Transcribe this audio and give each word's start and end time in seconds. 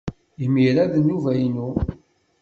Imir-a, 0.43 0.83
d 0.91 0.93
nnuba-inu. 0.97 1.69